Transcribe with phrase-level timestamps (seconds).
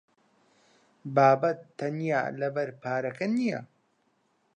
[1.15, 3.61] بابەت تەنیا لەبەر پارەکە نییە.